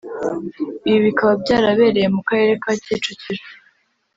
Ibi 0.87 0.99
bikaba 1.07 1.33
byarabereye 1.43 2.07
mu 2.15 2.21
karere 2.27 2.53
ka 2.63 2.71
Kicukiro 2.83 3.43